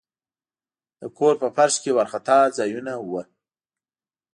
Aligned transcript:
د 0.99 1.01
کور 1.17 1.33
په 1.41 1.47
فرش 1.55 1.75
کې 1.83 1.91
وارخطا 1.97 2.39
ځایونه 2.57 2.93
وو. 3.07 3.21